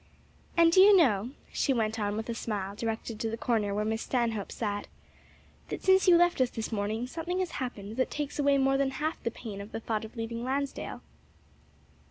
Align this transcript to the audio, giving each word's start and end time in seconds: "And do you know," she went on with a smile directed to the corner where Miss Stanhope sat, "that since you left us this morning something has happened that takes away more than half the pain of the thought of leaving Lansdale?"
"And 0.57 0.71
do 0.71 0.81
you 0.81 0.97
know," 0.97 1.29
she 1.53 1.73
went 1.73 1.99
on 1.99 2.17
with 2.17 2.27
a 2.27 2.33
smile 2.33 2.73
directed 2.75 3.19
to 3.19 3.29
the 3.29 3.37
corner 3.37 3.71
where 3.75 3.85
Miss 3.85 4.01
Stanhope 4.01 4.51
sat, 4.51 4.87
"that 5.69 5.83
since 5.83 6.07
you 6.07 6.15
left 6.17 6.41
us 6.41 6.49
this 6.49 6.71
morning 6.71 7.05
something 7.05 7.37
has 7.37 7.51
happened 7.61 7.97
that 7.97 8.09
takes 8.09 8.39
away 8.39 8.57
more 8.57 8.77
than 8.77 8.89
half 8.97 9.21
the 9.21 9.29
pain 9.29 9.61
of 9.61 9.71
the 9.71 9.79
thought 9.79 10.03
of 10.03 10.15
leaving 10.15 10.43
Lansdale?" 10.43 11.03